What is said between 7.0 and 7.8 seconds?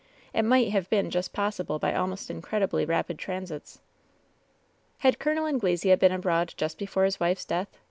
his wife's death